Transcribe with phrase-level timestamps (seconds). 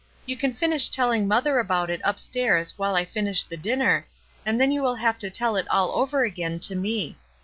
[0.25, 4.07] You can finish telling mother about it upstairs while I finish the dinner,
[4.43, 7.17] and then you will have to tell it all over again, to me.